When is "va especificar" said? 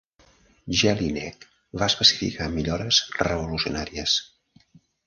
1.83-2.49